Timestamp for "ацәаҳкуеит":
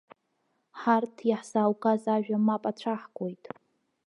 2.69-3.43